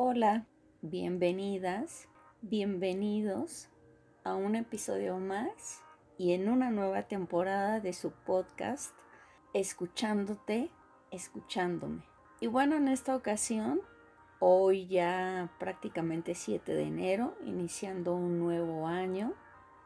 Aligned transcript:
Hola, 0.00 0.46
bienvenidas, 0.80 2.06
bienvenidos 2.40 3.68
a 4.22 4.36
un 4.36 4.54
episodio 4.54 5.18
más 5.18 5.82
y 6.16 6.34
en 6.34 6.48
una 6.48 6.70
nueva 6.70 7.08
temporada 7.08 7.80
de 7.80 7.92
su 7.92 8.12
podcast 8.12 8.94
Escuchándote, 9.54 10.70
escuchándome. 11.10 12.04
Y 12.38 12.46
bueno, 12.46 12.76
en 12.76 12.86
esta 12.86 13.16
ocasión, 13.16 13.80
hoy 14.38 14.86
ya 14.86 15.50
prácticamente 15.58 16.36
7 16.36 16.74
de 16.74 16.84
enero, 16.84 17.34
iniciando 17.44 18.14
un 18.14 18.38
nuevo 18.38 18.86
año, 18.86 19.34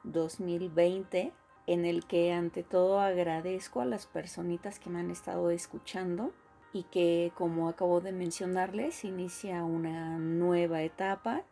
2020, 0.04 1.32
en 1.66 1.84
el 1.86 2.04
que 2.04 2.34
ante 2.34 2.62
todo 2.62 3.00
agradezco 3.00 3.80
a 3.80 3.86
las 3.86 4.04
personitas 4.04 4.78
que 4.78 4.90
me 4.90 5.00
han 5.00 5.10
estado 5.10 5.50
escuchando 5.50 6.34
y 6.72 6.84
que 6.84 7.32
como 7.36 7.68
acabo 7.68 8.00
de 8.00 8.12
mencionarles 8.12 9.04
inicia 9.04 9.64
una 9.64 10.18
nueva 10.18 10.82
etapa. 10.82 11.42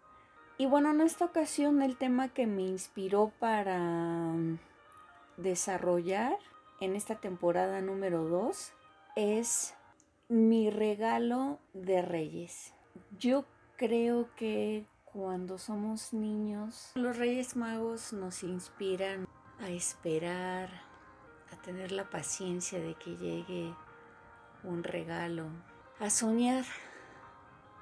Y 0.59 0.67
bueno, 0.67 0.91
en 0.91 1.01
esta 1.01 1.25
ocasión 1.25 1.83
el 1.83 1.97
tema 1.97 2.29
que 2.29 2.47
me 2.47 2.63
inspiró 2.63 3.33
para 3.39 4.35
desarrollar 5.37 6.37
en 6.81 6.97
esta 6.97 7.17
temporada 7.17 7.81
número 7.81 8.25
2 8.25 8.73
es 9.17 9.75
mi 10.29 10.71
regalo 10.71 11.59
de 11.73 12.03
reyes. 12.03 12.73
Yo 13.19 13.45
creo 13.77 14.29
que 14.37 14.87
cuando 15.05 15.59
somos 15.59 16.13
niños, 16.13 16.93
los 16.95 17.17
reyes 17.17 17.57
magos 17.57 18.13
nos 18.13 18.43
inspiran 18.43 19.27
a 19.59 19.71
esperar, 19.71 20.71
a 21.53 21.61
tener 21.63 21.91
la 21.91 22.09
paciencia 22.09 22.79
de 22.79 22.95
que 22.95 23.17
llegue 23.17 23.75
un 24.65 24.85
regalo, 24.85 25.47
a 25.99 26.11
soñar, 26.11 26.65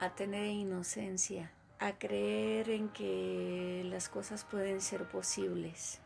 a 0.01 0.11
tener 0.11 0.47
inocencia, 0.47 1.53
a 1.79 1.99
creer 1.99 2.71
en 2.71 2.89
que 2.89 3.83
las 3.87 4.09
cosas 4.09 4.45
pueden 4.45 4.81
ser 4.81 5.09
posibles. 5.09 6.01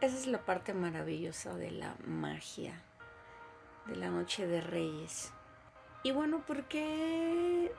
Esa 0.00 0.16
es 0.16 0.26
la 0.26 0.44
parte 0.44 0.74
maravillosa 0.74 1.54
de 1.54 1.70
la 1.70 1.96
magia, 2.06 2.82
de 3.86 3.96
la 3.96 4.10
noche 4.10 4.46
de 4.46 4.60
reyes. 4.60 5.32
Y 6.02 6.12
bueno, 6.12 6.44
¿por 6.46 6.64
qué 6.64 7.72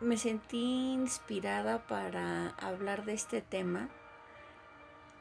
me 0.00 0.16
sentí 0.16 0.92
inspirada 0.92 1.86
para 1.86 2.50
hablar 2.58 3.04
de 3.04 3.14
este 3.14 3.40
tema? 3.40 3.88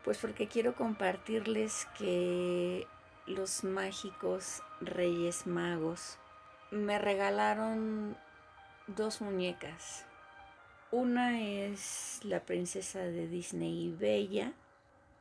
Pues 0.03 0.17
porque 0.17 0.47
quiero 0.47 0.75
compartirles 0.75 1.87
que 1.97 2.87
los 3.25 3.63
mágicos 3.63 4.61
Reyes 4.81 5.47
Magos 5.47 6.19
me 6.71 6.99
regalaron 6.99 8.15
dos 8.87 9.21
muñecas. 9.21 10.05
Una 10.91 11.41
es 11.41 12.19
la 12.23 12.41
princesa 12.41 12.99
de 12.99 13.27
Disney 13.27 13.91
Bella 13.91 14.53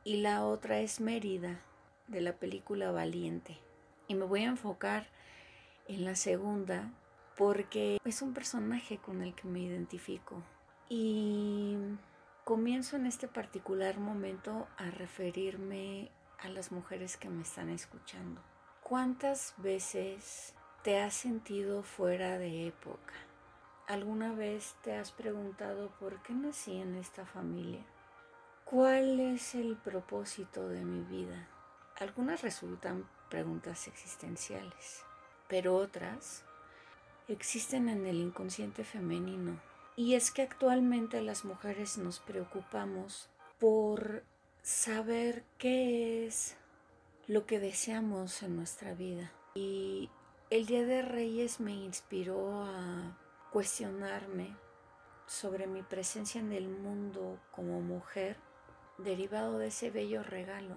y 0.03 0.17
la 0.17 0.45
otra 0.45 0.79
es 0.79 1.01
Mérida 1.01 1.59
de 2.07 2.21
la 2.21 2.33
película 2.33 2.91
Valiente. 2.91 3.57
Y 4.07 4.13
me 4.13 4.25
voy 4.25 4.43
a 4.43 4.49
enfocar 4.49 5.07
en 5.87 6.05
la 6.05 6.15
segunda 6.15 6.91
porque 7.35 7.99
es 8.05 8.21
un 8.21 8.33
personaje 8.33 8.97
con 8.99 9.23
el 9.23 9.33
que 9.33 9.47
me 9.47 9.61
identifico. 9.61 10.43
Y 10.89 11.75
comienzo 12.43 12.95
en 12.95 13.07
este 13.07 13.27
particular 13.27 13.97
momento 13.97 14.67
a 14.77 14.91
referirme 14.91 16.11
a 16.45 16.49
las 16.49 16.71
mujeres 16.71 17.17
que 17.17 17.27
me 17.27 17.41
están 17.41 17.69
escuchando. 17.69 18.39
¿Cuántas 18.83 19.55
veces 19.57 20.53
te 20.83 21.01
has 21.01 21.15
sentido 21.15 21.81
fuera 21.81 22.37
de 22.37 22.67
época? 22.67 23.13
¿Alguna 23.87 24.31
vez 24.33 24.75
te 24.83 24.95
has 24.95 25.11
preguntado 25.11 25.89
por 25.99 26.21
qué 26.21 26.33
nací 26.33 26.79
en 26.79 26.95
esta 26.95 27.25
familia? 27.25 27.83
¿Cuál 28.63 29.19
es 29.19 29.55
el 29.55 29.75
propósito 29.75 30.69
de 30.69 30.85
mi 30.85 31.01
vida? 31.01 31.47
Algunas 31.99 32.43
resultan 32.43 33.09
preguntas 33.29 33.87
existenciales, 33.87 35.03
pero 35.47 35.75
otras 35.75 36.43
existen 37.27 37.89
en 37.89 38.05
el 38.05 38.17
inconsciente 38.17 38.83
femenino. 38.83 39.59
Y 39.95 40.13
es 40.13 40.29
que 40.29 40.43
actualmente 40.43 41.21
las 41.21 41.43
mujeres 41.43 41.97
nos 41.97 42.19
preocupamos 42.19 43.29
por 43.59 44.23
saber 44.65 45.43
qué 45.59 46.25
es 46.25 46.57
lo 47.27 47.45
que 47.45 47.59
deseamos 47.59 48.41
en 48.41 48.55
nuestra 48.55 48.95
vida. 48.95 49.31
Y 49.53 50.09
el 50.49 50.65
Día 50.65 50.83
de 50.87 51.03
Reyes 51.03 51.59
me 51.59 51.71
inspiró 51.71 52.63
a 52.63 53.15
cuestionarme 53.51 54.57
sobre 55.27 55.67
mi 55.67 55.83
presencia 55.83 56.41
en 56.41 56.51
el 56.51 56.67
mundo 56.67 57.39
como 57.51 57.79
mujer 57.79 58.37
derivado 58.97 59.59
de 59.59 59.67
ese 59.67 59.91
bello 59.91 60.23
regalo 60.23 60.75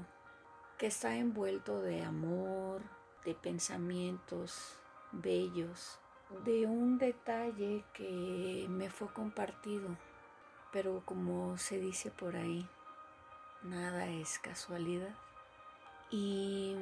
que 0.77 0.89
está 0.89 1.17
envuelto 1.17 1.81
de 1.81 2.03
amor, 2.03 2.83
de 3.25 3.35
pensamientos 3.35 4.79
bellos, 5.13 5.99
de 6.45 6.67
un 6.67 6.99
detalle 6.99 7.87
que 7.95 8.67
me 8.69 8.91
fue 8.91 9.11
compartido, 9.15 9.97
pero 10.73 11.03
como 11.07 11.57
se 11.57 11.79
dice 11.79 12.11
por 12.11 12.37
ahí, 12.37 12.69
nada 13.63 14.07
es 14.09 14.39
casualidad. 14.39 15.15
Y 16.11 16.77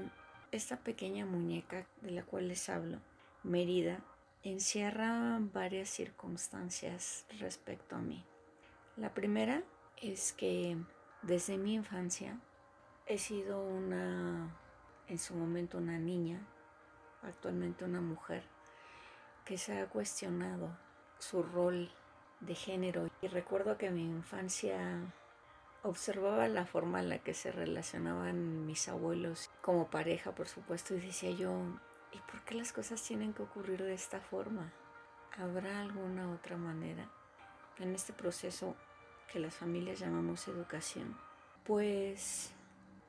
esta 0.53 0.79
pequeña 0.79 1.27
muñeca 1.27 1.87
de 2.01 2.11
la 2.13 2.23
cual 2.23 2.49
les 2.49 2.69
hablo, 2.69 3.01
Mérida, 3.43 4.01
encierra 4.43 5.39
varias 5.41 5.89
circunstancias 5.89 7.25
respecto 7.39 7.97
a 7.97 8.01
mí. 8.01 8.25
La 8.97 9.13
primera 9.13 9.63
es 10.01 10.33
que 10.33 10.77
desde 11.23 11.59
mi 11.59 11.75
infancia 11.75 12.39
he 13.07 13.19
sido 13.19 13.61
una, 13.61 14.57
en 15.09 15.19
su 15.19 15.35
momento 15.35 15.79
una 15.79 15.99
niña, 15.99 16.41
actualmente 17.23 17.85
una 17.85 18.01
mujer, 18.01 18.45
que 19.45 19.59
se 19.59 19.81
ha 19.81 19.87
cuestionado 19.87 20.77
su 21.19 21.43
rol 21.43 21.91
de 22.41 22.55
género. 22.55 23.11
Y 23.23 23.29
recuerdo 23.29 23.79
que 23.79 23.91
mi 23.91 24.03
infancia 24.03 25.01
observaba 25.87 26.49
la 26.49 26.67
forma 26.67 27.01
en 27.01 27.09
la 27.09 27.19
que 27.19 27.35
se 27.35 27.53
relacionaban 27.53 28.67
mis 28.67 28.89
abuelos 28.89 29.51
como 29.63 29.89
pareja, 29.89 30.33
por 30.33 30.49
supuesto, 30.49 30.95
y 30.95 31.01
decía 31.01 31.31
yo, 31.31 31.51
¿y 32.13 32.19
por 32.31 32.43
qué 32.43 32.55
las 32.55 32.73
cosas 32.73 33.03
tienen 33.03 33.33
que 33.33 33.43
ocurrir 33.43 33.83
de 33.83 33.95
esta 33.95 34.21
forma? 34.21 34.73
¿Habrá 35.39 35.81
alguna 35.81 36.33
otra 36.33 36.57
manera? 36.57 37.09
En 37.79 37.95
este 37.95 38.13
proceso 38.13 38.75
que 39.31 39.39
las 39.39 39.55
familias 39.55 39.99
llamamos 39.99 40.49
educación, 40.49 41.17
pues 41.65 42.53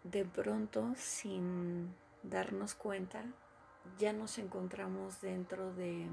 de 0.04 0.26
pronto, 0.26 0.94
sin 0.96 1.96
darnos 2.24 2.76
cuenta, 2.76 3.24
ya 3.98 4.14
nos 4.14 4.38
encontramos 4.38 5.22
dentro 5.22 5.74
de 5.74 6.08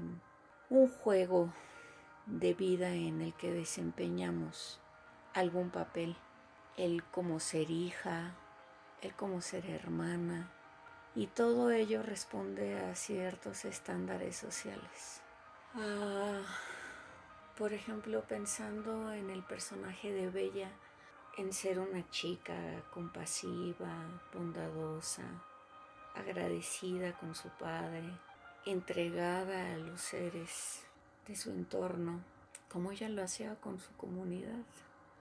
un 0.69 0.87
juego 0.87 1.53
de 2.25 2.53
vida 2.53 2.93
en 2.93 3.21
el 3.21 3.33
que 3.33 3.51
desempeñamos 3.51 4.79
algún 5.33 5.69
papel 5.69 6.15
el 6.77 7.03
como 7.05 7.39
ser 7.39 7.71
hija, 7.71 8.35
el 9.01 9.15
como 9.15 9.39
ser 9.39 9.65
hermana, 9.69 10.51
y 11.15 11.27
todo 11.27 11.71
ello 11.71 12.03
responde 12.03 12.77
a 12.77 12.95
ciertos 12.95 13.63
estándares 13.63 14.35
sociales. 14.35 15.21
Ah, 15.73 16.41
por 17.57 17.71
ejemplo, 17.71 18.25
pensando 18.27 19.13
en 19.13 19.29
el 19.29 19.41
personaje 19.43 20.11
de 20.11 20.29
Bella, 20.29 20.69
en 21.37 21.53
ser 21.53 21.79
una 21.79 22.09
chica 22.09 22.83
compasiva, 22.93 23.93
bondadosa, 24.33 25.23
agradecida 26.13 27.13
con 27.13 27.35
su 27.35 27.47
padre, 27.49 28.03
entregada 28.65 29.73
a 29.73 29.77
los 29.77 30.01
seres 30.01 30.83
de 31.25 31.37
su 31.37 31.51
entorno, 31.51 32.21
como 32.69 32.91
ella 32.91 33.07
lo 33.07 33.23
hacía 33.23 33.55
con 33.55 33.79
su 33.79 33.95
comunidad 33.95 34.65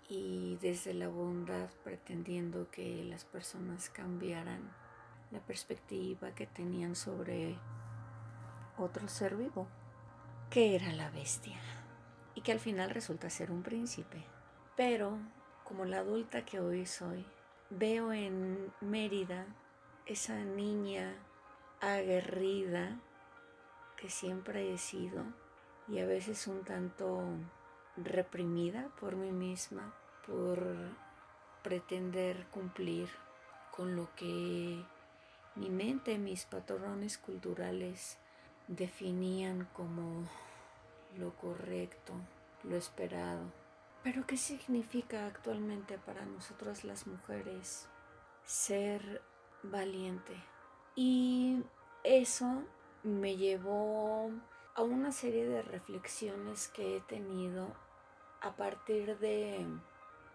y 0.08 0.56
desde 0.60 0.94
la 0.94 1.08
bondad 1.08 1.68
pretendiendo 1.82 2.70
que 2.70 3.04
las 3.04 3.24
personas 3.24 3.88
cambiaran 3.90 4.72
la 5.30 5.40
perspectiva 5.40 6.34
que 6.34 6.46
tenían 6.46 6.94
sobre 6.94 7.56
otro 8.76 9.08
ser 9.08 9.36
vivo, 9.36 9.66
que 10.50 10.74
era 10.74 10.92
la 10.92 11.10
bestia, 11.10 11.58
y 12.34 12.42
que 12.42 12.52
al 12.52 12.60
final 12.60 12.90
resulta 12.90 13.30
ser 13.30 13.50
un 13.50 13.62
príncipe. 13.62 14.24
Pero, 14.76 15.18
como 15.64 15.84
la 15.84 15.98
adulta 15.98 16.44
que 16.44 16.60
hoy 16.60 16.86
soy, 16.86 17.24
veo 17.70 18.12
en 18.12 18.72
Mérida 18.80 19.46
esa 20.06 20.36
niña 20.44 21.14
aguerrida 21.80 23.00
que 23.96 24.10
siempre 24.10 24.72
he 24.72 24.78
sido 24.78 25.24
y 25.88 25.98
a 25.98 26.06
veces 26.06 26.46
un 26.46 26.64
tanto 26.64 27.22
reprimida 27.96 28.91
por 29.00 29.17
mí 29.17 29.31
misma, 29.32 29.94
por 30.26 30.58
pretender 31.62 32.46
cumplir 32.49 33.08
con 33.70 33.96
lo 33.96 34.14
que 34.14 34.85
mi 35.56 35.70
mente, 35.70 36.19
mis 36.19 36.44
patrones 36.44 37.19
culturales 37.19 38.19
definían 38.69 39.69
como 39.73 40.29
lo 41.17 41.35
correcto, 41.37 42.12
lo 42.64 42.76
esperado. 42.76 43.44
Pero 44.02 44.26
¿qué 44.26 44.37
significa 44.37 45.26
actualmente 45.26 45.99
para 45.99 46.25
nosotras 46.26 46.85
las 46.85 47.06
mujeres 47.06 47.88
ser 48.44 49.23
valiente? 49.62 50.35
Y 50.94 51.62
eso 52.02 52.62
me 53.02 53.37
llevó 53.37 54.31
a 54.76 54.82
una 54.82 55.12
serie 55.12 55.46
de 55.46 55.62
reflexiones 55.62 56.66
que 56.66 56.96
he 56.96 57.00
tenido 57.00 57.68
a 58.40 58.56
partir 58.56 59.18
de 59.18 59.64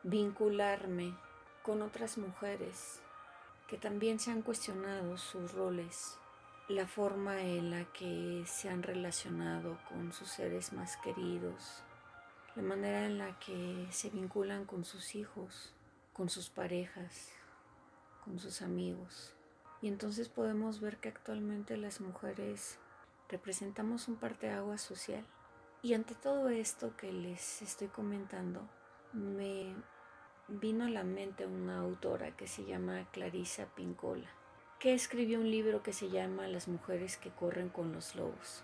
vincularme 0.04 1.14
con 1.62 1.82
otras 1.82 2.18
mujeres 2.18 3.02
que 3.68 3.78
también 3.78 4.18
se 4.18 4.32
han 4.32 4.42
cuestionado 4.42 5.18
sus 5.18 5.54
roles, 5.54 6.18
la 6.70 6.88
forma 6.88 7.42
en 7.42 7.70
la 7.70 7.84
que 7.92 8.44
se 8.48 8.70
han 8.70 8.82
relacionado 8.82 9.78
con 9.90 10.14
sus 10.14 10.30
seres 10.30 10.72
más 10.72 10.96
queridos, 10.98 11.84
la 12.56 12.64
manera 12.64 13.06
en 13.06 13.18
la 13.18 13.38
que 13.40 13.88
se 13.92 14.10
vinculan 14.10 14.64
con 14.64 14.86
sus 14.86 15.16
hijos, 15.16 15.74
con 16.14 16.30
sus 16.30 16.50
parejas, 16.50 17.28
con 18.24 18.40
sus 18.40 18.62
amigos. 18.62 19.34
Y 19.82 19.90
entonces 19.90 20.30
podemos 20.30 20.80
ver 20.80 20.98
que 20.98 21.10
actualmente 21.10 21.76
las 21.76 22.00
mujeres 22.00 22.80
representamos 23.30 24.08
un 24.08 24.20
agua 24.52 24.78
social. 24.78 25.26
Y 25.82 25.94
ante 25.94 26.16
todo 26.16 26.50
esto 26.50 26.96
que 26.98 27.14
les 27.14 27.62
estoy 27.62 27.88
comentando, 27.88 28.68
me 29.14 29.74
vino 30.48 30.86
a 30.86 30.90
la 30.90 31.04
mente 31.04 31.46
una 31.46 31.80
autora 31.80 32.36
que 32.36 32.48
se 32.48 32.66
llama 32.66 33.08
Clarisa 33.12 33.68
Pincola, 33.76 34.30
que 34.80 34.94
escribió 34.94 35.40
un 35.40 35.50
libro 35.50 35.84
que 35.84 35.94
se 35.94 36.10
llama 36.10 36.48
Las 36.48 36.68
mujeres 36.68 37.18
que 37.18 37.30
corren 37.30 37.70
con 37.70 37.94
los 37.94 38.16
lobos. 38.16 38.64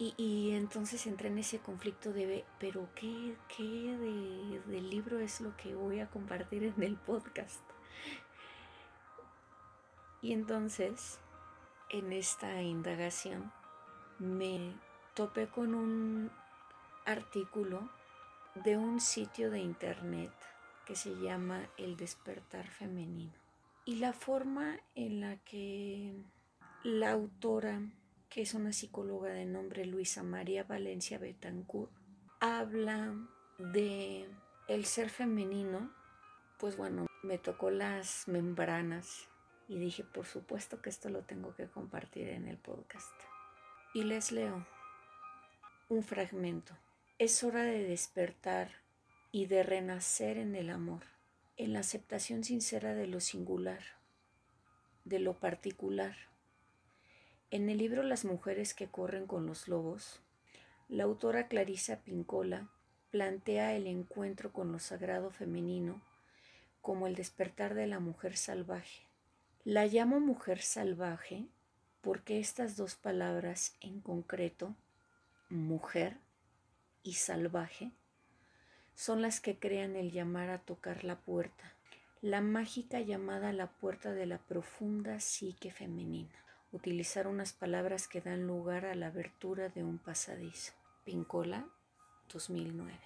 Y, 0.00 0.52
entonces 0.52 1.08
entré 1.08 1.26
en 1.26 1.38
ese 1.38 1.58
conflicto 1.58 2.12
de, 2.12 2.44
pero 2.60 2.88
¿qué, 2.94 3.36
qué 3.48 3.64
de, 3.64 4.60
del 4.66 4.90
libro 4.90 5.18
es 5.18 5.40
lo 5.40 5.56
que 5.56 5.74
voy 5.74 5.98
a 5.98 6.08
compartir 6.08 6.62
en 6.62 6.80
el 6.84 6.94
podcast? 6.94 7.60
Y 10.22 10.32
entonces, 10.32 11.18
en 11.90 12.12
esta 12.12 12.62
indagación, 12.62 13.52
me 14.18 14.74
topé 15.14 15.48
con 15.48 15.74
un 15.74 16.30
artículo 17.04 17.88
de 18.54 18.76
un 18.76 19.00
sitio 19.00 19.50
de 19.50 19.60
internet 19.60 20.32
que 20.84 20.94
se 20.94 21.14
llama 21.16 21.68
El 21.76 21.96
despertar 21.96 22.66
femenino. 22.66 23.32
Y 23.84 23.96
la 23.96 24.12
forma 24.12 24.78
en 24.94 25.20
la 25.20 25.36
que 25.36 26.12
la 26.82 27.12
autora, 27.12 27.80
que 28.28 28.42
es 28.42 28.54
una 28.54 28.72
psicóloga 28.72 29.30
de 29.30 29.46
nombre 29.46 29.86
Luisa 29.86 30.22
María 30.22 30.64
Valencia 30.64 31.18
Betancourt, 31.18 31.90
habla 32.40 33.14
de 33.58 34.28
el 34.68 34.84
ser 34.84 35.10
femenino, 35.10 35.90
pues 36.58 36.76
bueno, 36.76 37.06
me 37.22 37.38
tocó 37.38 37.70
las 37.70 38.28
membranas 38.28 39.28
y 39.68 39.78
dije, 39.78 40.02
por 40.02 40.24
supuesto 40.24 40.80
que 40.80 40.88
esto 40.88 41.10
lo 41.10 41.22
tengo 41.22 41.54
que 41.54 41.68
compartir 41.68 42.30
en 42.30 42.48
el 42.48 42.56
podcast. 42.56 43.12
Y 43.92 44.02
les 44.02 44.32
leo 44.32 44.66
un 45.90 46.02
fragmento. 46.02 46.74
Es 47.18 47.44
hora 47.44 47.62
de 47.62 47.84
despertar 47.84 48.70
y 49.30 49.46
de 49.46 49.62
renacer 49.62 50.38
en 50.38 50.54
el 50.54 50.70
amor, 50.70 51.02
en 51.58 51.74
la 51.74 51.80
aceptación 51.80 52.44
sincera 52.44 52.94
de 52.94 53.06
lo 53.06 53.20
singular, 53.20 53.82
de 55.04 55.18
lo 55.18 55.38
particular. 55.38 56.16
En 57.50 57.68
el 57.68 57.76
libro 57.76 58.02
Las 58.02 58.24
mujeres 58.24 58.72
que 58.72 58.88
corren 58.88 59.26
con 59.26 59.46
los 59.46 59.68
lobos, 59.68 60.22
la 60.88 61.04
autora 61.04 61.48
Clarisa 61.48 62.00
Pincola 62.00 62.70
plantea 63.10 63.74
el 63.74 63.86
encuentro 63.86 64.50
con 64.50 64.72
lo 64.72 64.78
sagrado 64.78 65.30
femenino 65.30 66.00
como 66.80 67.06
el 67.06 67.14
despertar 67.14 67.74
de 67.74 67.86
la 67.86 68.00
mujer 68.00 68.36
salvaje 68.36 69.07
la 69.68 69.84
llamo 69.84 70.18
mujer 70.18 70.62
salvaje 70.62 71.44
porque 72.00 72.40
estas 72.40 72.78
dos 72.78 72.94
palabras 72.94 73.76
en 73.82 74.00
concreto, 74.00 74.74
mujer 75.50 76.16
y 77.02 77.12
salvaje, 77.12 77.92
son 78.94 79.20
las 79.20 79.40
que 79.40 79.58
crean 79.58 79.94
el 79.94 80.10
llamar 80.10 80.48
a 80.48 80.60
tocar 80.60 81.04
la 81.04 81.16
puerta, 81.16 81.74
la 82.22 82.40
mágica 82.40 83.00
llamada 83.02 83.52
la 83.52 83.66
puerta 83.66 84.14
de 84.14 84.24
la 84.24 84.38
profunda 84.38 85.20
psique 85.20 85.70
femenina. 85.70 86.32
Utilizar 86.72 87.26
unas 87.26 87.52
palabras 87.52 88.08
que 88.08 88.22
dan 88.22 88.46
lugar 88.46 88.86
a 88.86 88.94
la 88.94 89.08
abertura 89.08 89.68
de 89.68 89.84
un 89.84 89.98
pasadizo. 89.98 90.72
Pincola, 91.04 91.66
2009. 92.32 92.98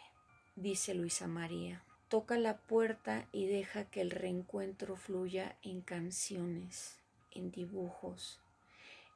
Dice 0.54 0.94
Luisa 0.94 1.26
María. 1.26 1.82
Toca 2.12 2.36
la 2.36 2.58
puerta 2.58 3.26
y 3.32 3.46
deja 3.46 3.86
que 3.86 4.02
el 4.02 4.10
reencuentro 4.10 4.96
fluya 4.96 5.56
en 5.62 5.80
canciones, 5.80 6.98
en 7.30 7.50
dibujos, 7.50 8.38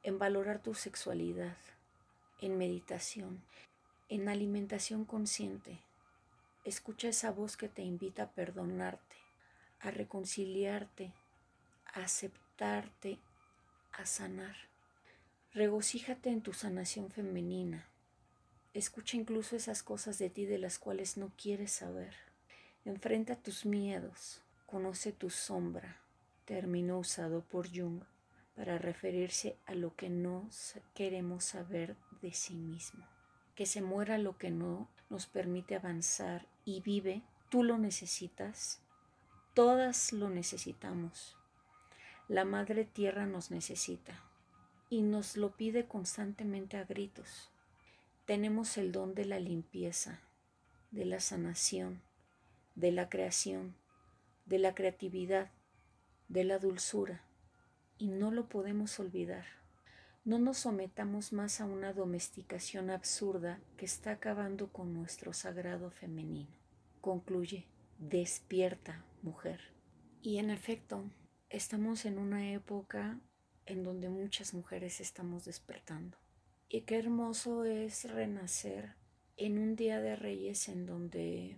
en 0.02 0.19
valorar 0.19 0.62
tu 0.62 0.72
sexualidad, 0.72 1.58
en 2.40 2.56
meditación, 2.56 3.43
en 4.08 4.31
alimentación 4.31 5.04
consciente. 5.04 5.78
Escucha 6.64 7.08
esa 7.08 7.31
voz 7.31 7.58
que 7.58 7.69
te 7.69 7.82
invita 7.82 8.22
a 8.22 8.31
perdonarte, 8.31 9.16
a 9.81 9.90
reconciliarte, 9.90 11.12
a 11.92 12.04
aceptarte, 12.04 13.19
a 13.92 14.06
sanar. 14.06 14.56
Regocíjate 15.52 16.31
en 16.31 16.40
tu 16.40 16.54
sanación 16.54 17.10
femenina. 17.10 17.90
Escucha 18.72 19.19
incluso 19.19 19.54
esas 19.54 19.82
cosas 19.82 20.19
de 20.19 20.31
ti 20.31 20.46
de 20.46 20.56
las 20.56 20.78
cuales 20.78 21.19
no 21.19 21.31
quieres 21.37 21.72
saber. 21.72 22.25
Enfrenta 22.86 23.34
tus 23.34 23.66
miedos, 23.66 24.42
conoce 24.64 25.10
tu 25.10 25.28
sombra, 25.28 25.96
término 26.44 27.00
usado 27.00 27.42
por 27.42 27.66
Jung 27.68 28.04
para 28.54 28.78
referirse 28.78 29.56
a 29.66 29.74
lo 29.74 29.96
que 29.96 30.08
no 30.08 30.48
queremos 30.94 31.42
saber 31.42 31.96
de 32.22 32.32
sí 32.32 32.54
mismo. 32.54 33.04
Que 33.56 33.66
se 33.66 33.82
muera 33.82 34.18
lo 34.18 34.38
que 34.38 34.52
no 34.52 34.88
nos 35.10 35.26
permite 35.26 35.74
avanzar 35.74 36.46
y 36.64 36.80
vive, 36.80 37.22
tú 37.48 37.64
lo 37.64 37.76
necesitas, 37.76 38.78
todas 39.52 40.12
lo 40.12 40.30
necesitamos. 40.30 41.36
La 42.28 42.44
Madre 42.44 42.84
Tierra 42.84 43.26
nos 43.26 43.50
necesita 43.50 44.22
y 44.90 45.02
nos 45.02 45.36
lo 45.36 45.56
pide 45.56 45.88
constantemente 45.88 46.76
a 46.76 46.84
gritos. 46.84 47.50
Tenemos 48.26 48.78
el 48.78 48.92
don 48.92 49.16
de 49.16 49.24
la 49.24 49.40
limpieza, 49.40 50.20
de 50.92 51.04
la 51.04 51.18
sanación, 51.18 52.00
de 52.76 52.92
la 52.92 53.09
creación, 53.09 53.75
de 54.45 54.59
la 54.59 54.75
creatividad, 54.75 55.50
de 56.28 56.45
la 56.45 56.59
dulzura, 56.59 57.25
y 57.99 58.09
no 58.09 58.30
lo 58.30 58.49
podemos 58.49 59.00
olvidar. 59.00 59.47
No 60.25 60.38
nos 60.38 60.59
sometamos 60.59 61.33
más 61.33 61.61
a 61.61 61.64
una 61.64 61.92
domesticación 61.92 62.90
absurda 62.90 63.61
que 63.76 63.87
está 63.87 64.12
acabando 64.12 64.73
con 64.73 64.92
nuestro 64.92 65.33
sagrado 65.33 65.90
femenino. 65.90 66.50
Concluye, 67.00 67.66
despierta, 67.99 69.04
mujer. 69.23 69.61
Y 70.21 70.38
en 70.38 70.50
efecto, 70.50 71.04
estamos 71.49 72.04
en 72.04 72.18
una 72.18 72.52
época 72.52 73.21
en 73.64 73.85
donde 73.85 74.09
muchas 74.09 74.52
mujeres 74.52 75.00
estamos 75.00 75.45
despertando. 75.45 76.18
Y 76.68 76.83
qué 76.83 76.99
hermoso 76.99 77.64
es 77.64 78.04
renacer 78.11 78.97
en 79.37 79.59
un 79.59 79.76
día 79.76 80.00
de 80.00 80.16
reyes 80.16 80.68
en 80.68 80.87
donde 80.87 81.56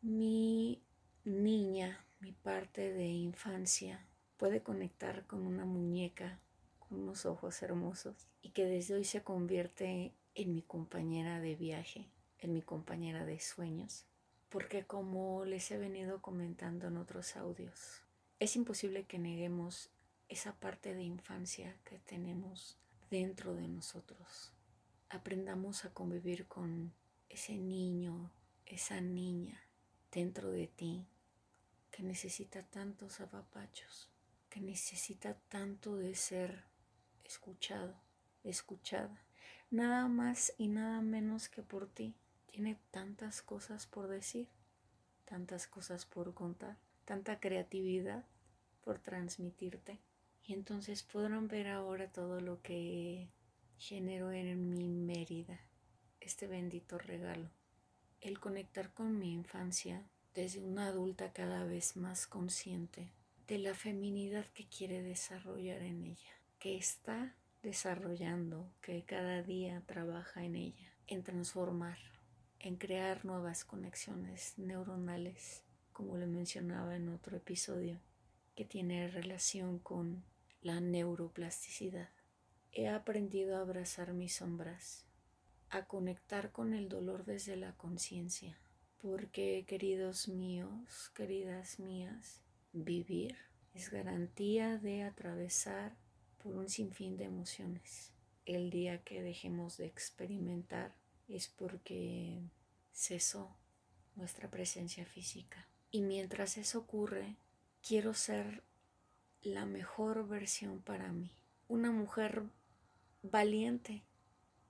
mi 0.00 0.80
niña, 1.24 2.04
mi 2.20 2.30
parte 2.32 2.92
de 2.92 3.06
infancia, 3.06 4.06
puede 4.36 4.62
conectar 4.62 5.26
con 5.26 5.44
una 5.44 5.64
muñeca 5.64 6.38
con 6.78 7.00
unos 7.00 7.26
ojos 7.26 7.60
hermosos 7.62 8.28
y 8.40 8.50
que 8.50 8.64
desde 8.64 8.94
hoy 8.94 9.04
se 9.04 9.24
convierte 9.24 10.14
en 10.36 10.54
mi 10.54 10.62
compañera 10.62 11.40
de 11.40 11.56
viaje, 11.56 12.08
en 12.38 12.52
mi 12.52 12.62
compañera 12.62 13.26
de 13.26 13.40
sueños. 13.40 14.06
Porque 14.48 14.86
como 14.86 15.44
les 15.44 15.68
he 15.72 15.78
venido 15.78 16.22
comentando 16.22 16.86
en 16.86 16.96
otros 16.96 17.36
audios, 17.36 18.02
es 18.38 18.54
imposible 18.54 19.04
que 19.04 19.18
neguemos 19.18 19.90
esa 20.28 20.54
parte 20.54 20.94
de 20.94 21.02
infancia 21.02 21.76
que 21.84 21.98
tenemos 21.98 22.78
dentro 23.10 23.54
de 23.54 23.66
nosotros. 23.66 24.52
Aprendamos 25.10 25.84
a 25.84 25.92
convivir 25.92 26.46
con 26.46 26.94
ese 27.28 27.58
niño, 27.58 28.30
esa 28.64 29.00
niña 29.00 29.67
dentro 30.10 30.50
de 30.50 30.66
ti 30.66 31.06
que 31.90 32.02
necesita 32.02 32.62
tantos 32.62 33.20
apapachos, 33.20 34.08
que 34.50 34.60
necesita 34.60 35.34
tanto 35.48 35.96
de 35.96 36.14
ser 36.14 36.64
escuchado, 37.24 37.94
escuchada. 38.44 39.22
Nada 39.70 40.08
más 40.08 40.54
y 40.56 40.68
nada 40.68 41.00
menos 41.00 41.48
que 41.48 41.62
por 41.62 41.88
ti. 41.88 42.14
Tiene 42.46 42.78
tantas 42.90 43.42
cosas 43.42 43.86
por 43.86 44.08
decir, 44.08 44.48
tantas 45.24 45.66
cosas 45.66 46.06
por 46.06 46.34
contar, 46.34 46.78
tanta 47.04 47.40
creatividad 47.40 48.24
por 48.82 48.98
transmitirte. 48.98 50.00
Y 50.44 50.54
entonces 50.54 51.02
podrán 51.02 51.48
ver 51.48 51.68
ahora 51.68 52.10
todo 52.10 52.40
lo 52.40 52.62
que 52.62 53.28
generó 53.76 54.32
en 54.32 54.70
mi 54.70 54.88
Mérida, 54.88 55.60
este 56.20 56.46
bendito 56.46 56.96
regalo 56.98 57.50
el 58.20 58.40
conectar 58.40 58.92
con 58.92 59.18
mi 59.18 59.32
infancia 59.32 60.04
desde 60.34 60.60
una 60.60 60.86
adulta 60.86 61.32
cada 61.32 61.64
vez 61.64 61.96
más 61.96 62.26
consciente 62.26 63.12
de 63.46 63.58
la 63.58 63.74
feminidad 63.74 64.46
que 64.54 64.68
quiere 64.68 65.02
desarrollar 65.02 65.82
en 65.82 66.04
ella, 66.04 66.32
que 66.58 66.76
está 66.76 67.34
desarrollando, 67.62 68.70
que 68.80 69.04
cada 69.04 69.42
día 69.42 69.82
trabaja 69.86 70.44
en 70.44 70.54
ella, 70.54 70.92
en 71.06 71.22
transformar, 71.22 71.98
en 72.60 72.76
crear 72.76 73.24
nuevas 73.24 73.64
conexiones 73.64 74.54
neuronales, 74.58 75.64
como 75.92 76.16
le 76.16 76.26
mencionaba 76.26 76.96
en 76.96 77.08
otro 77.08 77.36
episodio, 77.36 77.98
que 78.54 78.64
tiene 78.64 79.08
relación 79.08 79.78
con 79.78 80.24
la 80.60 80.80
neuroplasticidad. 80.80 82.10
He 82.72 82.88
aprendido 82.88 83.56
a 83.56 83.60
abrazar 83.60 84.12
mis 84.12 84.36
sombras, 84.36 85.07
a 85.70 85.86
conectar 85.86 86.52
con 86.52 86.74
el 86.74 86.88
dolor 86.88 87.24
desde 87.24 87.56
la 87.56 87.72
conciencia, 87.76 88.58
porque 88.98 89.64
queridos 89.66 90.28
míos, 90.28 91.10
queridas 91.14 91.78
mías, 91.78 92.42
vivir 92.72 93.36
es 93.74 93.90
garantía 93.90 94.78
de 94.78 95.02
atravesar 95.02 95.96
por 96.42 96.56
un 96.56 96.68
sinfín 96.68 97.16
de 97.16 97.24
emociones. 97.24 98.12
El 98.46 98.70
día 98.70 99.02
que 99.02 99.22
dejemos 99.22 99.76
de 99.76 99.86
experimentar 99.86 100.94
es 101.28 101.48
porque 101.48 102.40
cesó 102.92 103.56
nuestra 104.16 104.50
presencia 104.50 105.04
física. 105.04 105.68
Y 105.90 106.02
mientras 106.02 106.56
eso 106.58 106.80
ocurre, 106.80 107.36
quiero 107.86 108.14
ser 108.14 108.62
la 109.42 109.66
mejor 109.66 110.26
versión 110.26 110.80
para 110.80 111.12
mí. 111.12 111.30
Una 111.68 111.92
mujer 111.92 112.42
valiente, 113.22 114.02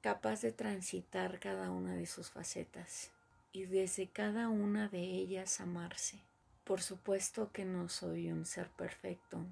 capaz 0.00 0.42
de 0.42 0.52
transitar 0.52 1.40
cada 1.40 1.70
una 1.70 1.94
de 1.94 2.06
sus 2.06 2.30
facetas 2.30 3.10
y 3.52 3.64
desde 3.64 4.08
cada 4.08 4.48
una 4.48 4.88
de 4.88 5.00
ellas 5.00 5.60
amarse. 5.60 6.20
Por 6.64 6.82
supuesto 6.82 7.50
que 7.50 7.64
no 7.64 7.88
soy 7.88 8.30
un 8.30 8.44
ser 8.44 8.68
perfecto 8.70 9.44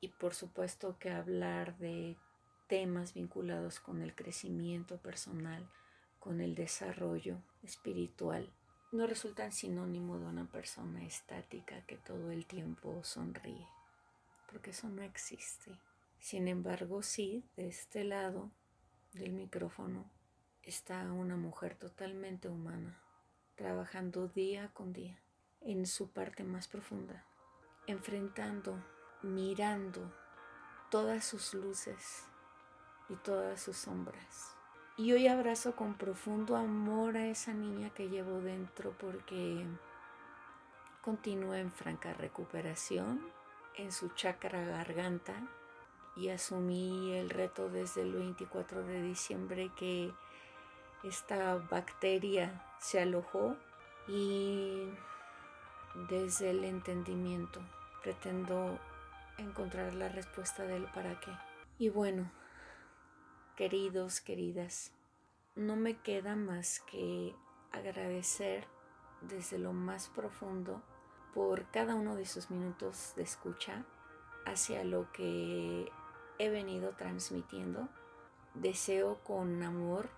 y 0.00 0.08
por 0.08 0.34
supuesto 0.34 0.98
que 0.98 1.10
hablar 1.10 1.78
de 1.78 2.16
temas 2.66 3.14
vinculados 3.14 3.80
con 3.80 4.02
el 4.02 4.14
crecimiento 4.14 4.98
personal, 4.98 5.66
con 6.18 6.40
el 6.40 6.54
desarrollo 6.54 7.38
espiritual, 7.62 8.50
no 8.92 9.06
resultan 9.06 9.52
sinónimo 9.52 10.18
de 10.18 10.26
una 10.26 10.44
persona 10.44 11.04
estática 11.04 11.80
que 11.86 11.96
todo 11.96 12.30
el 12.32 12.46
tiempo 12.46 13.02
sonríe, 13.02 13.66
porque 14.50 14.70
eso 14.70 14.88
no 14.88 15.02
existe. 15.02 15.70
Sin 16.18 16.48
embargo, 16.48 17.02
sí, 17.02 17.44
de 17.56 17.68
este 17.68 18.04
lado 18.04 18.50
del 19.16 19.32
micrófono 19.32 20.04
está 20.62 21.00
una 21.12 21.36
mujer 21.36 21.74
totalmente 21.74 22.48
humana, 22.48 23.00
trabajando 23.54 24.28
día 24.28 24.70
con 24.74 24.92
día 24.92 25.18
en 25.60 25.86
su 25.86 26.10
parte 26.12 26.44
más 26.44 26.68
profunda, 26.68 27.24
enfrentando, 27.86 28.82
mirando 29.22 30.14
todas 30.90 31.24
sus 31.24 31.54
luces 31.54 32.24
y 33.08 33.14
todas 33.16 33.60
sus 33.60 33.76
sombras. 33.76 34.54
Y 34.98 35.12
hoy 35.12 35.28
abrazo 35.28 35.76
con 35.76 35.94
profundo 35.94 36.56
amor 36.56 37.16
a 37.16 37.26
esa 37.26 37.52
niña 37.52 37.90
que 37.90 38.08
llevo 38.08 38.40
dentro 38.40 38.96
porque 38.98 39.66
continúa 41.02 41.58
en 41.58 41.72
franca 41.72 42.12
recuperación 42.14 43.20
en 43.76 43.92
su 43.92 44.08
chakra 44.10 44.64
garganta 44.64 45.34
y 46.16 46.30
asumí 46.30 47.12
el 47.12 47.30
reto 47.30 47.68
desde 47.68 48.02
el 48.02 48.12
24 48.12 48.82
de 48.84 49.02
diciembre 49.02 49.70
que 49.76 50.12
esta 51.04 51.56
bacteria 51.56 52.64
se 52.80 53.00
alojó 53.00 53.56
y 54.08 54.88
desde 56.08 56.50
el 56.50 56.64
entendimiento 56.64 57.60
pretendo 58.02 58.78
encontrar 59.38 59.94
la 59.94 60.08
respuesta 60.08 60.62
del 60.64 60.84
para 60.86 61.18
qué. 61.20 61.32
Y 61.78 61.90
bueno, 61.90 62.30
queridos, 63.56 64.20
queridas, 64.20 64.92
no 65.54 65.76
me 65.76 65.98
queda 65.98 66.36
más 66.36 66.80
que 66.80 67.34
agradecer 67.72 68.66
desde 69.22 69.58
lo 69.58 69.72
más 69.72 70.08
profundo 70.08 70.82
por 71.34 71.70
cada 71.70 71.94
uno 71.94 72.16
de 72.16 72.26
sus 72.26 72.50
minutos 72.50 73.12
de 73.16 73.22
escucha 73.22 73.84
hacia 74.46 74.84
lo 74.84 75.10
que 75.12 75.90
he 76.38 76.50
venido 76.50 76.90
transmitiendo. 76.90 77.88
Deseo 78.54 79.18
con 79.24 79.62
amor 79.62 80.08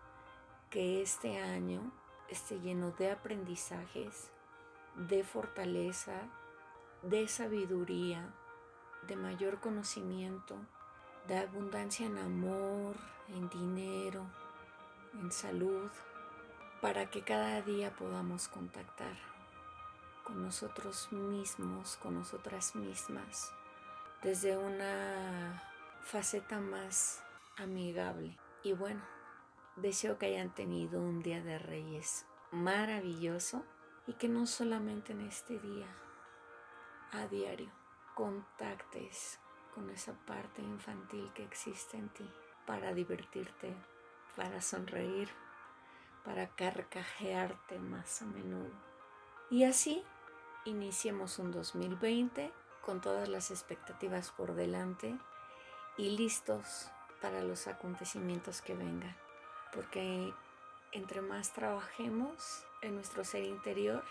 que 0.71 1.03
este 1.03 1.39
año 1.39 1.93
esté 2.29 2.61
lleno 2.61 2.91
de 2.93 3.11
aprendizajes, 3.11 4.31
de 4.95 5.25
fortaleza, 5.25 6.29
de 7.03 7.27
sabiduría, 7.29 8.33
de 9.07 9.17
mayor 9.17 9.61
conocimiento, 9.61 10.57
de 11.27 11.39
abundancia 11.39 12.07
en 12.07 12.19
amor, 12.19 12.97
en 13.29 13.49
dinero, 13.49 14.25
en 15.15 15.33
salud, 15.33 15.91
para 16.81 17.11
que 17.11 17.23
cada 17.23 17.63
día 17.63 17.95
podamos 17.97 18.49
contactar 18.49 19.17
con 20.25 20.43
nosotros 20.43 21.11
mismos, 21.13 21.97
con 21.97 22.15
nosotras 22.15 22.75
mismas, 22.77 23.53
desde 24.23 24.59
una 24.59 25.63
faceta 26.09 26.59
más 26.59 27.23
amigable. 27.59 28.39
Y 28.63 28.73
bueno, 28.73 29.03
deseo 29.77 30.17
que 30.17 30.25
hayan 30.25 30.55
tenido 30.55 31.03
un 31.03 31.21
día 31.21 31.43
de 31.43 31.59
reyes 31.59 32.27
maravilloso 32.51 33.63
y 34.07 34.15
que 34.15 34.27
no 34.27 34.47
solamente 34.47 35.13
en 35.13 35.21
este 35.21 35.59
día, 35.59 35.87
a 37.13 37.27
diario, 37.27 37.71
contactes 38.15 39.39
con 39.75 39.91
esa 39.91 40.15
parte 40.25 40.63
infantil 40.63 41.31
que 41.35 41.45
existe 41.45 41.99
en 41.99 42.09
ti 42.09 42.29
para 42.67 42.95
divertirte, 42.95 43.77
para 44.35 44.63
sonreír, 44.63 45.29
para 46.25 46.49
carcajearte 46.49 47.79
más 47.81 48.23
a 48.23 48.25
menudo. 48.25 48.73
Y 49.51 49.65
así 49.65 50.03
iniciemos 50.65 51.39
un 51.39 51.53
2020 51.53 52.51
con 52.81 53.03
todas 53.03 53.29
las 53.29 53.51
expectativas 53.51 54.31
por 54.31 54.55
delante 54.55 55.19
y 55.99 56.17
listos 56.17 56.91
para 57.21 57.43
los 57.43 57.67
acontecimientos 57.67 58.63
que 58.63 58.75
vengan. 58.75 59.15
Porque 59.75 60.33
entre 60.93 61.21
más 61.21 61.53
trabajemos 61.53 62.65
en 62.81 62.95
nuestro 62.95 63.25
ser 63.25 63.45
interior, 63.45 64.03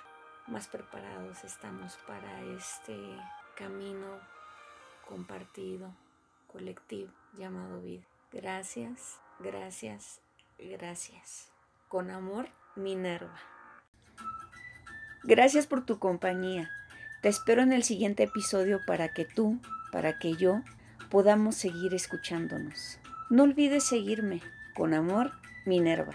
más 0.45 0.67
preparados 0.67 1.43
estamos 1.43 1.97
para 2.05 2.43
este 2.43 2.95
camino 3.55 4.19
compartido, 5.07 5.93
colectivo, 6.51 7.11
llamado 7.37 7.81
vida. 7.81 8.03
Gracias, 8.31 9.19
gracias, 9.39 10.19
gracias. 10.59 11.49
Con 11.87 12.11
amor, 12.11 12.49
Minerva. 12.75 13.39
Gracias 15.23 15.67
por 15.67 15.85
tu 15.85 15.99
compañía. 15.99 16.69
Te 17.21 17.29
espero 17.29 17.61
en 17.61 17.73
el 17.73 17.83
siguiente 17.83 18.23
episodio 18.23 18.79
para 18.85 19.13
que 19.13 19.25
tú, 19.25 19.59
para 19.91 20.19
que 20.19 20.35
yo, 20.35 20.61
podamos 21.09 21.55
seguir 21.55 21.93
escuchándonos. 21.93 22.99
No 23.29 23.43
olvides 23.43 23.83
seguirme. 23.83 24.41
Con 24.75 24.93
amor, 24.93 25.31
Minerva. 25.65 26.13